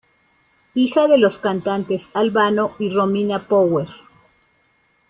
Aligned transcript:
Hija 0.73 1.07
de 1.07 1.19
los 1.19 1.37
cantantes 1.37 2.09
Al 2.15 2.31
Bano 2.31 2.71
y 2.79 2.89
Romina 2.89 3.47
Power. 3.47 3.87